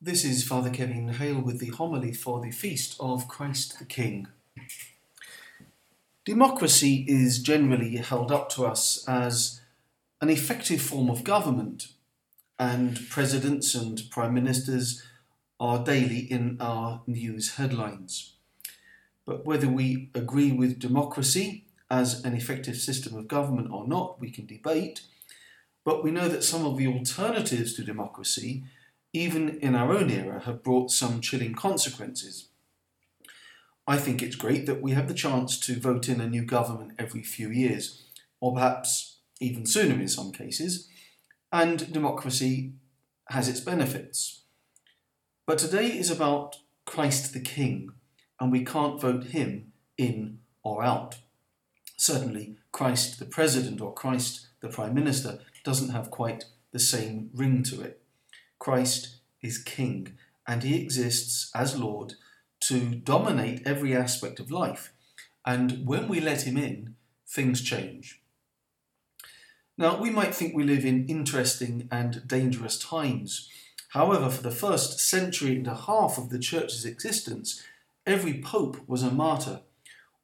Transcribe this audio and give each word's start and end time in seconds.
This 0.00 0.24
is 0.24 0.46
Father 0.46 0.70
Kevin 0.70 1.08
Hale 1.08 1.40
with 1.40 1.58
the 1.58 1.70
homily 1.70 2.12
for 2.12 2.40
the 2.40 2.52
feast 2.52 2.94
of 3.00 3.26
Christ 3.26 3.80
the 3.80 3.84
King. 3.84 4.28
Democracy 6.24 7.04
is 7.08 7.40
generally 7.40 7.96
held 7.96 8.30
up 8.30 8.48
to 8.50 8.64
us 8.64 9.04
as 9.08 9.60
an 10.20 10.28
effective 10.28 10.80
form 10.80 11.10
of 11.10 11.24
government, 11.24 11.88
and 12.60 13.08
presidents 13.10 13.74
and 13.74 14.08
prime 14.08 14.34
ministers 14.34 15.02
are 15.58 15.82
daily 15.84 16.20
in 16.20 16.58
our 16.60 17.02
news 17.08 17.56
headlines. 17.56 18.34
But 19.26 19.44
whether 19.44 19.68
we 19.68 20.10
agree 20.14 20.52
with 20.52 20.78
democracy 20.78 21.64
as 21.90 22.24
an 22.24 22.34
effective 22.34 22.76
system 22.76 23.16
of 23.16 23.26
government 23.26 23.72
or 23.72 23.84
not, 23.84 24.20
we 24.20 24.30
can 24.30 24.46
debate. 24.46 25.00
But 25.82 26.04
we 26.04 26.12
know 26.12 26.28
that 26.28 26.44
some 26.44 26.64
of 26.64 26.76
the 26.76 26.86
alternatives 26.86 27.74
to 27.74 27.82
democracy 27.82 28.62
even 29.12 29.58
in 29.60 29.74
our 29.74 29.92
own 29.92 30.10
era, 30.10 30.42
have 30.44 30.62
brought 30.62 30.90
some 30.90 31.20
chilling 31.20 31.54
consequences. 31.54 32.48
I 33.86 33.96
think 33.96 34.22
it's 34.22 34.36
great 34.36 34.66
that 34.66 34.82
we 34.82 34.92
have 34.92 35.08
the 35.08 35.14
chance 35.14 35.58
to 35.60 35.80
vote 35.80 36.08
in 36.08 36.20
a 36.20 36.28
new 36.28 36.44
government 36.44 36.92
every 36.98 37.22
few 37.22 37.50
years, 37.50 38.02
or 38.40 38.54
perhaps 38.54 39.18
even 39.40 39.64
sooner 39.64 39.94
in 39.94 40.08
some 40.08 40.32
cases, 40.32 40.88
and 41.50 41.90
democracy 41.92 42.74
has 43.30 43.48
its 43.48 43.60
benefits. 43.60 44.42
But 45.46 45.58
today 45.58 45.86
is 45.86 46.10
about 46.10 46.56
Christ 46.84 47.32
the 47.32 47.40
King, 47.40 47.92
and 48.38 48.52
we 48.52 48.64
can't 48.64 49.00
vote 49.00 49.24
him 49.24 49.72
in 49.96 50.40
or 50.62 50.82
out. 50.82 51.16
Certainly, 51.96 52.56
Christ 52.72 53.18
the 53.18 53.24
President 53.24 53.80
or 53.80 53.94
Christ 53.94 54.48
the 54.60 54.68
Prime 54.68 54.94
Minister 54.94 55.40
doesn't 55.64 55.90
have 55.90 56.10
quite 56.10 56.44
the 56.72 56.78
same 56.78 57.30
ring 57.34 57.62
to 57.64 57.80
it. 57.80 58.02
Christ 58.58 59.16
is 59.42 59.58
King, 59.58 60.14
and 60.46 60.62
he 60.62 60.82
exists 60.82 61.50
as 61.54 61.78
Lord 61.78 62.14
to 62.60 62.94
dominate 62.94 63.62
every 63.66 63.94
aspect 63.94 64.40
of 64.40 64.50
life. 64.50 64.92
And 65.46 65.86
when 65.86 66.08
we 66.08 66.20
let 66.20 66.42
him 66.42 66.56
in, 66.56 66.96
things 67.26 67.62
change. 67.62 68.20
Now, 69.76 70.00
we 70.00 70.10
might 70.10 70.34
think 70.34 70.54
we 70.54 70.64
live 70.64 70.84
in 70.84 71.06
interesting 71.06 71.88
and 71.92 72.26
dangerous 72.26 72.78
times. 72.78 73.48
However, 73.90 74.28
for 74.28 74.42
the 74.42 74.50
first 74.50 74.98
century 74.98 75.56
and 75.56 75.66
a 75.68 75.74
half 75.74 76.18
of 76.18 76.30
the 76.30 76.38
Church's 76.40 76.84
existence, 76.84 77.62
every 78.04 78.40
pope 78.40 78.76
was 78.88 79.02
a 79.02 79.10
martyr. 79.10 79.60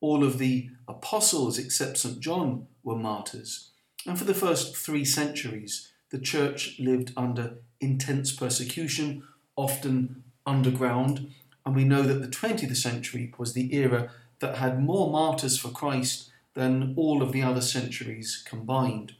All 0.00 0.24
of 0.24 0.38
the 0.38 0.70
apostles, 0.88 1.58
except 1.58 1.98
St. 1.98 2.18
John, 2.18 2.66
were 2.82 2.96
martyrs. 2.96 3.70
And 4.06 4.18
for 4.18 4.24
the 4.24 4.34
first 4.34 4.76
three 4.76 5.04
centuries, 5.04 5.91
the 6.12 6.18
church 6.18 6.76
lived 6.78 7.10
under 7.16 7.56
intense 7.80 8.32
persecution, 8.32 9.24
often 9.56 10.22
underground, 10.46 11.32
and 11.64 11.74
we 11.74 11.84
know 11.84 12.02
that 12.02 12.20
the 12.20 12.28
20th 12.28 12.76
century 12.76 13.32
was 13.38 13.54
the 13.54 13.74
era 13.74 14.10
that 14.40 14.58
had 14.58 14.82
more 14.82 15.10
martyrs 15.10 15.58
for 15.58 15.70
Christ 15.70 16.30
than 16.54 16.92
all 16.96 17.22
of 17.22 17.32
the 17.32 17.42
other 17.42 17.62
centuries 17.62 18.44
combined. 18.46 19.14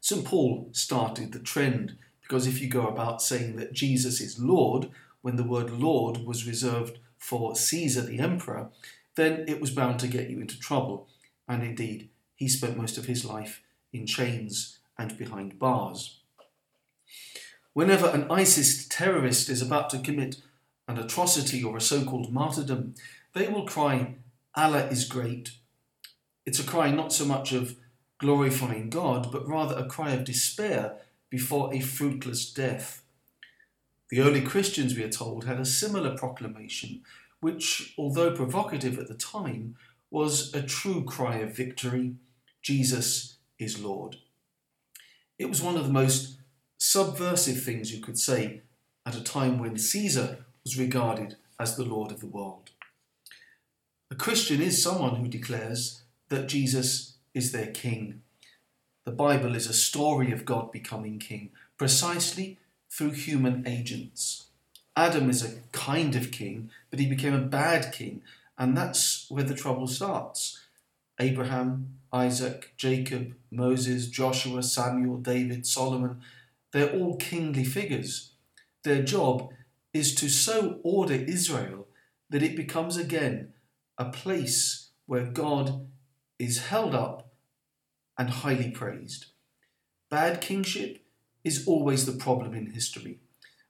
St. 0.00 0.24
Paul 0.24 0.68
started 0.72 1.32
the 1.32 1.38
trend 1.38 1.96
because 2.20 2.46
if 2.46 2.60
you 2.60 2.68
go 2.68 2.86
about 2.86 3.22
saying 3.22 3.56
that 3.56 3.72
Jesus 3.72 4.20
is 4.20 4.38
Lord, 4.38 4.90
when 5.22 5.36
the 5.36 5.44
word 5.44 5.70
Lord 5.70 6.18
was 6.18 6.46
reserved 6.46 6.98
for 7.16 7.56
Caesar 7.56 8.02
the 8.02 8.18
emperor, 8.18 8.68
then 9.14 9.46
it 9.48 9.60
was 9.60 9.70
bound 9.70 9.98
to 10.00 10.06
get 10.06 10.28
you 10.28 10.38
into 10.40 10.58
trouble. 10.58 11.08
And 11.48 11.62
indeed, 11.62 12.10
he 12.34 12.46
spent 12.46 12.76
most 12.76 12.98
of 12.98 13.06
his 13.06 13.24
life 13.24 13.62
in 13.90 14.06
chains 14.06 14.77
and 14.98 15.16
behind 15.16 15.58
bars. 15.58 16.20
Whenever 17.72 18.08
an 18.08 18.30
ISIS 18.30 18.86
terrorist 18.88 19.48
is 19.48 19.62
about 19.62 19.88
to 19.90 19.98
commit 19.98 20.42
an 20.88 20.98
atrocity 20.98 21.62
or 21.62 21.76
a 21.76 21.80
so 21.80 22.04
called 22.04 22.32
martyrdom, 22.32 22.94
they 23.34 23.46
will 23.46 23.66
cry, 23.66 24.16
Allah 24.54 24.86
is 24.86 25.04
great. 25.04 25.52
It's 26.44 26.58
a 26.58 26.64
cry 26.64 26.90
not 26.90 27.12
so 27.12 27.24
much 27.24 27.52
of 27.52 27.76
glorifying 28.18 28.90
God, 28.90 29.30
but 29.30 29.46
rather 29.46 29.76
a 29.76 29.86
cry 29.86 30.10
of 30.10 30.24
despair 30.24 30.96
before 31.30 31.72
a 31.72 31.80
fruitless 31.80 32.50
death. 32.52 33.02
The 34.10 34.22
early 34.22 34.40
Christians, 34.40 34.96
we 34.96 35.04
are 35.04 35.10
told, 35.10 35.44
had 35.44 35.60
a 35.60 35.66
similar 35.66 36.16
proclamation, 36.16 37.02
which, 37.40 37.94
although 37.98 38.34
provocative 38.34 38.98
at 38.98 39.08
the 39.08 39.14
time, 39.14 39.76
was 40.10 40.54
a 40.54 40.62
true 40.62 41.04
cry 41.04 41.36
of 41.36 41.54
victory 41.54 42.14
Jesus 42.62 43.36
is 43.58 43.82
Lord. 43.82 44.16
It 45.38 45.48
was 45.48 45.62
one 45.62 45.76
of 45.76 45.84
the 45.84 45.92
most 45.92 46.38
subversive 46.78 47.62
things 47.62 47.92
you 47.92 48.02
could 48.02 48.18
say 48.18 48.62
at 49.06 49.14
a 49.14 49.22
time 49.22 49.58
when 49.58 49.78
Caesar 49.78 50.44
was 50.64 50.78
regarded 50.78 51.36
as 51.58 51.76
the 51.76 51.84
Lord 51.84 52.10
of 52.10 52.20
the 52.20 52.26
world. 52.26 52.70
A 54.10 54.14
Christian 54.14 54.60
is 54.60 54.82
someone 54.82 55.16
who 55.16 55.28
declares 55.28 56.02
that 56.28 56.48
Jesus 56.48 57.14
is 57.34 57.52
their 57.52 57.68
king. 57.68 58.22
The 59.04 59.12
Bible 59.12 59.54
is 59.54 59.66
a 59.66 59.72
story 59.72 60.32
of 60.32 60.44
God 60.44 60.72
becoming 60.72 61.18
king, 61.18 61.50
precisely 61.76 62.58
through 62.90 63.12
human 63.12 63.66
agents. 63.66 64.46
Adam 64.96 65.30
is 65.30 65.44
a 65.44 65.60
kind 65.70 66.16
of 66.16 66.32
king, 66.32 66.70
but 66.90 66.98
he 66.98 67.06
became 67.06 67.34
a 67.34 67.38
bad 67.38 67.92
king, 67.92 68.22
and 68.58 68.76
that's 68.76 69.26
where 69.30 69.44
the 69.44 69.54
trouble 69.54 69.86
starts. 69.86 70.57
Abraham 71.20 71.98
Isaac, 72.12 72.72
Jacob, 72.76 73.34
Moses, 73.50 74.08
Joshua, 74.08 74.62
Samuel, 74.62 75.18
David, 75.18 75.66
Solomon, 75.66 76.20
they're 76.72 76.92
all 76.92 77.16
kingly 77.16 77.64
figures. 77.64 78.32
Their 78.82 79.02
job 79.02 79.50
is 79.92 80.14
to 80.16 80.28
so 80.28 80.80
order 80.82 81.14
Israel 81.14 81.86
that 82.30 82.42
it 82.42 82.56
becomes 82.56 82.96
again 82.96 83.52
a 83.96 84.06
place 84.06 84.90
where 85.06 85.24
God 85.24 85.86
is 86.38 86.66
held 86.66 86.94
up 86.94 87.32
and 88.16 88.30
highly 88.30 88.70
praised. 88.70 89.26
Bad 90.10 90.40
kingship 90.40 91.04
is 91.44 91.66
always 91.66 92.06
the 92.06 92.12
problem 92.12 92.54
in 92.54 92.72
history. 92.72 93.20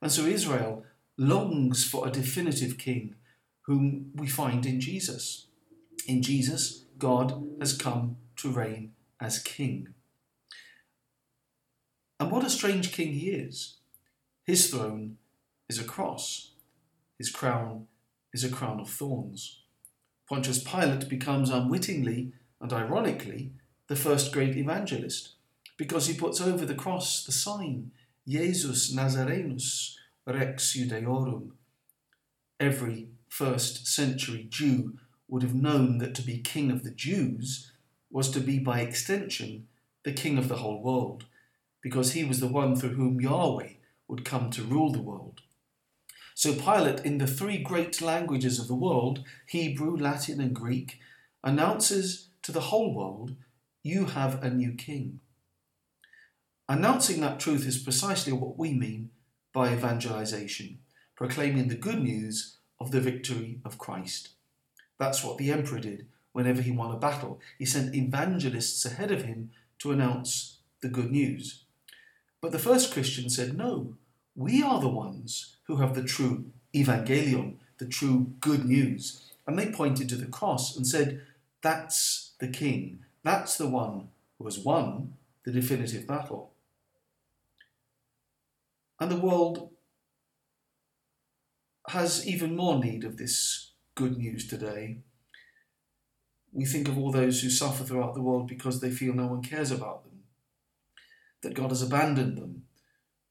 And 0.00 0.12
so 0.12 0.22
Israel 0.22 0.84
longs 1.16 1.84
for 1.84 2.06
a 2.06 2.12
definitive 2.12 2.78
king 2.78 3.14
whom 3.62 4.10
we 4.14 4.26
find 4.26 4.64
in 4.64 4.80
Jesus. 4.80 5.46
In 6.06 6.22
Jesus, 6.22 6.84
God 6.98 7.42
has 7.60 7.76
come 7.76 8.16
to 8.36 8.50
reign 8.50 8.92
as 9.20 9.38
king. 9.38 9.88
And 12.20 12.30
what 12.30 12.44
a 12.44 12.50
strange 12.50 12.92
king 12.92 13.12
he 13.12 13.30
is. 13.30 13.76
His 14.44 14.70
throne 14.70 15.18
is 15.68 15.78
a 15.78 15.84
cross, 15.84 16.52
his 17.18 17.30
crown 17.30 17.86
is 18.32 18.44
a 18.44 18.48
crown 18.48 18.80
of 18.80 18.88
thorns. 18.88 19.62
Pontius 20.28 20.62
Pilate 20.62 21.08
becomes 21.08 21.50
unwittingly 21.50 22.32
and 22.60 22.72
ironically 22.72 23.52
the 23.86 23.96
first 23.96 24.32
great 24.32 24.56
evangelist 24.56 25.34
because 25.76 26.06
he 26.06 26.14
puts 26.14 26.40
over 26.40 26.66
the 26.66 26.74
cross 26.74 27.24
the 27.24 27.32
sign 27.32 27.92
Jesus 28.26 28.94
Nazarenus 28.94 29.94
Rex 30.26 30.76
Judaeorum. 30.76 31.52
Every 32.60 33.08
first 33.28 33.86
century 33.86 34.46
Jew 34.50 34.98
would 35.28 35.42
have 35.42 35.54
known 35.54 35.98
that 35.98 36.14
to 36.16 36.22
be 36.22 36.38
king 36.38 36.70
of 36.70 36.82
the 36.82 36.90
Jews 36.90 37.72
was 38.10 38.30
to 38.30 38.40
be, 38.40 38.58
by 38.58 38.80
extension, 38.80 39.68
the 40.02 40.12
king 40.12 40.38
of 40.38 40.48
the 40.48 40.56
whole 40.56 40.82
world, 40.82 41.26
because 41.82 42.12
he 42.12 42.24
was 42.24 42.40
the 42.40 42.48
one 42.48 42.74
through 42.74 42.94
whom 42.94 43.20
Yahweh 43.20 43.72
would 44.08 44.24
come 44.24 44.50
to 44.50 44.62
rule 44.62 44.90
the 44.90 45.02
world. 45.02 45.42
So 46.34 46.54
Pilate, 46.54 47.04
in 47.04 47.18
the 47.18 47.26
three 47.26 47.58
great 47.58 48.00
languages 48.00 48.58
of 48.58 48.68
the 48.68 48.74
world 48.74 49.24
Hebrew, 49.46 49.96
Latin, 49.96 50.40
and 50.40 50.54
Greek 50.54 50.98
announces 51.44 52.28
to 52.42 52.52
the 52.52 52.60
whole 52.60 52.94
world, 52.94 53.34
You 53.82 54.06
have 54.06 54.42
a 54.42 54.48
new 54.48 54.72
king. 54.72 55.20
Announcing 56.68 57.20
that 57.20 57.40
truth 57.40 57.66
is 57.66 57.78
precisely 57.78 58.32
what 58.32 58.58
we 58.58 58.72
mean 58.72 59.10
by 59.52 59.72
evangelization, 59.72 60.78
proclaiming 61.16 61.68
the 61.68 61.74
good 61.74 62.02
news 62.02 62.58
of 62.80 62.90
the 62.90 63.00
victory 63.00 63.60
of 63.64 63.78
Christ. 63.78 64.30
That's 64.98 65.24
what 65.24 65.38
the 65.38 65.50
emperor 65.50 65.78
did 65.78 66.06
whenever 66.32 66.60
he 66.60 66.70
won 66.70 66.94
a 66.94 66.98
battle. 66.98 67.40
He 67.58 67.64
sent 67.64 67.94
evangelists 67.94 68.84
ahead 68.84 69.10
of 69.10 69.24
him 69.24 69.50
to 69.78 69.92
announce 69.92 70.58
the 70.82 70.88
good 70.88 71.10
news. 71.10 71.64
But 72.40 72.52
the 72.52 72.58
first 72.58 72.92
Christians 72.92 73.34
said, 73.34 73.56
No, 73.56 73.94
we 74.36 74.62
are 74.62 74.80
the 74.80 74.88
ones 74.88 75.56
who 75.64 75.76
have 75.76 75.94
the 75.94 76.02
true 76.02 76.46
evangelion, 76.74 77.56
the 77.78 77.86
true 77.86 78.32
good 78.40 78.64
news. 78.64 79.24
And 79.46 79.58
they 79.58 79.70
pointed 79.70 80.08
to 80.10 80.16
the 80.16 80.26
cross 80.26 80.76
and 80.76 80.86
said, 80.86 81.22
That's 81.62 82.32
the 82.38 82.48
king. 82.48 83.00
That's 83.24 83.56
the 83.56 83.68
one 83.68 84.08
who 84.38 84.44
has 84.44 84.58
won 84.58 85.14
the 85.44 85.50
definitive 85.50 86.06
battle. 86.06 86.52
And 89.00 89.10
the 89.10 89.16
world 89.16 89.70
has 91.88 92.26
even 92.26 92.56
more 92.56 92.78
need 92.78 93.04
of 93.04 93.16
this 93.16 93.67
good 93.98 94.16
news 94.16 94.46
today 94.46 94.98
we 96.52 96.64
think 96.64 96.88
of 96.88 96.98
all 96.98 97.12
those 97.12 97.42
who 97.42 97.50
suffer 97.50 97.84
throughout 97.84 98.14
the 98.14 98.22
world 98.22 98.46
because 98.46 98.80
they 98.80 98.90
feel 98.90 99.12
no 99.12 99.26
one 99.26 99.42
cares 99.42 99.70
about 99.70 100.04
them, 100.04 100.20
that 101.42 101.54
God 101.54 101.70
has 101.70 101.82
abandoned 101.82 102.38
them, 102.38 102.64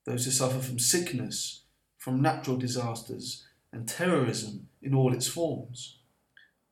those 0.06 0.26
who 0.26 0.32
suffer 0.32 0.60
from 0.60 0.80
sickness, 0.80 1.62
from 1.98 2.22
natural 2.22 2.58
disasters 2.58 3.46
and 3.72 3.88
terrorism 3.88 4.70
in 4.82 4.94
all 4.94 5.14
its 5.14 5.28
forms. 5.28 5.98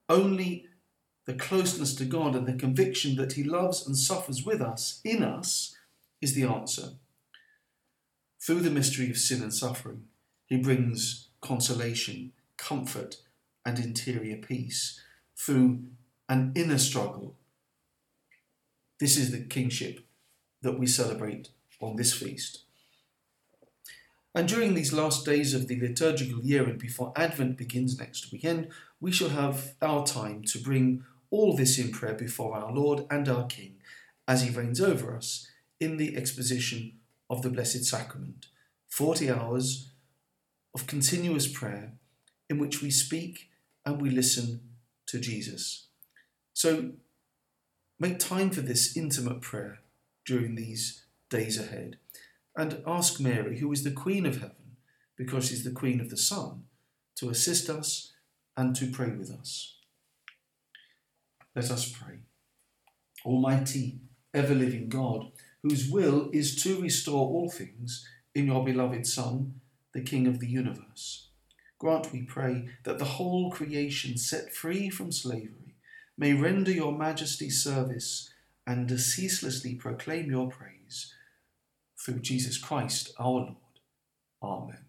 Only 0.08 0.68
the 1.26 1.34
closeness 1.34 1.96
to 1.96 2.06
God 2.06 2.36
and 2.36 2.48
the 2.48 2.54
conviction 2.54 3.16
that 3.16 3.34
He 3.34 3.44
loves 3.44 3.86
and 3.86 3.98
suffers 3.98 4.46
with 4.46 4.62
us, 4.62 5.02
in 5.04 5.24
us, 5.24 5.76
is 6.22 6.36
the 6.36 6.44
answer. 6.44 6.90
Through 8.40 8.62
the 8.62 8.70
mystery 8.70 9.10
of 9.10 9.18
sin 9.18 9.42
and 9.42 9.54
suffering, 9.54 10.04
He 10.46 10.58
brings 10.58 11.30
consolation, 11.42 12.34
comfort, 12.58 13.18
and 13.66 13.80
interior 13.80 14.38
peace. 14.38 15.02
Through 15.36 15.84
an 16.30 16.54
inner 16.56 16.78
struggle, 16.78 17.36
this 19.00 19.18
is 19.18 19.32
the 19.32 19.42
kingship 19.42 20.06
that 20.62 20.80
we 20.80 20.88
celebrate 20.88 21.50
on 21.82 21.96
this 21.96 22.14
feast. 22.14 22.62
And 24.34 24.48
during 24.48 24.74
these 24.74 24.92
last 24.92 25.26
days 25.26 25.54
of 25.54 25.68
the 25.68 25.80
liturgical 25.80 26.42
year 26.42 26.64
and 26.66 26.78
before 26.78 27.14
Advent 27.16 27.58
begins 27.58 27.98
next 27.98 28.32
weekend, 28.32 28.70
we 29.00 29.12
shall 29.12 29.30
have 29.30 29.76
our 29.82 30.06
time 30.06 30.44
to 30.44 30.60
bring 30.60 31.06
all 31.32 31.56
this 31.56 31.78
in 31.78 31.92
prayer 31.92 32.14
before 32.14 32.56
our 32.56 32.72
Lord 32.72 33.06
and 33.10 33.28
our 33.30 33.46
King 33.46 33.76
as 34.28 34.44
he 34.44 34.50
reigns 34.50 34.82
over 34.82 35.16
us 35.16 35.48
in 35.80 35.98
the 35.98 36.18
exposition 36.18 36.94
of 37.30 37.42
the 37.42 37.50
Blessed 37.50 37.86
Sacrament. 37.86 38.48
40 38.90 39.32
hours 39.32 39.92
of 40.74 40.88
continuous 40.88 41.48
prayer 41.48 41.94
in 42.50 42.60
which 42.60 42.82
we 42.82 42.92
speak 42.92 43.50
and 43.86 44.02
we 44.02 44.10
listen 44.10 44.62
to 45.08 45.20
Jesus. 45.20 45.88
So 46.54 46.92
make 48.00 48.20
time 48.20 48.50
for 48.50 48.62
this 48.62 48.96
intimate 48.98 49.42
prayer 49.42 49.80
during 50.26 50.56
these 50.56 51.04
days 51.30 51.60
ahead 51.60 51.98
and 52.56 52.82
ask 52.88 53.20
Mary, 53.20 53.60
who 53.60 53.72
is 53.72 53.84
the 53.84 53.92
Queen 53.92 54.26
of 54.26 54.36
Heaven, 54.36 54.78
because 55.18 55.48
she's 55.48 55.64
the 55.64 55.72
Queen 55.72 56.00
of 56.00 56.10
the 56.10 56.18
Son, 56.18 56.64
to 57.18 57.30
assist 57.30 57.70
us 57.70 58.14
and 58.58 58.76
to 58.76 58.92
pray 58.92 59.12
with 59.12 59.30
us. 59.30 59.78
Let 61.56 61.72
us 61.72 61.90
pray. 61.90 62.20
Almighty, 63.26 64.00
ever 64.34 64.54
living 64.54 64.90
God, 64.90 65.32
whose 65.64 65.90
will 65.90 66.30
is 66.32 66.62
to 66.64 66.82
restore 66.82 67.28
all 67.28 67.50
things 67.50 68.08
in 68.34 68.48
your 68.48 68.64
beloved 68.64 69.08
Son, 69.08 69.62
the 69.94 70.02
King 70.02 70.28
of 70.28 70.40
the 70.40 70.48
universe, 70.48 71.30
grant, 71.80 72.12
we 72.12 72.24
pray, 72.24 72.70
that 72.84 73.00
the 73.00 73.06
whole 73.06 73.52
creation 73.52 74.18
set 74.18 74.54
free 74.54 74.90
from 74.90 75.12
slavery 75.12 75.76
may 76.18 76.34
render 76.34 76.72
your 76.72 76.98
majesty 76.98 77.50
service 77.50 78.30
and 78.66 79.00
ceaselessly 79.00 79.76
proclaim 79.76 80.32
your 80.32 80.50
praise 80.50 81.14
through 82.04 82.20
Jesus 82.20 82.58
Christ 82.58 83.14
our 83.20 83.30
Lord. 83.30 83.56
Amen. 84.42 84.85